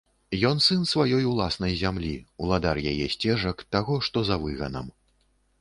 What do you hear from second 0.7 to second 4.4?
сваёй уласнай зямлі, уладар яе сцежак, таго, што за